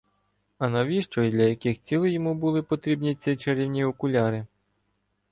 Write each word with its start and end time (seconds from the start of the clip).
А 0.57 0.69
навіщо 0.69 1.23
і 1.23 1.29
для 1.31 1.43
яких 1.43 1.81
цілей 1.81 2.13
йому 2.13 2.35
були 2.35 2.63
потрібні 2.63 3.15
ці 3.15 3.35
чарівні 3.35 3.83
окуляри? 3.83 4.45